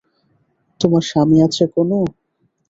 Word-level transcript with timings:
তোমার 0.79 1.03
স্বামী 1.09 1.37
আছে 1.47 1.63
কোনো? 1.75 1.97